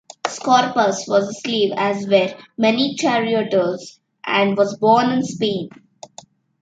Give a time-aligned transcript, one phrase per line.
[0.25, 5.69] Scorpus was a slave, as were many charioteers, and was born in Spain.